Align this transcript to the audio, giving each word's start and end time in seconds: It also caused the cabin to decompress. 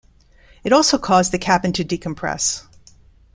It 0.63 0.73
also 0.73 0.97
caused 0.97 1.31
the 1.31 1.37
cabin 1.37 1.73
to 1.73 1.85
decompress. 1.85 2.63